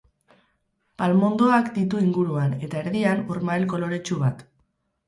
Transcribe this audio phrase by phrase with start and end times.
[1.01, 4.45] Palmondoak ditu inguruan, eta, erdian, urmael koloretsu bat.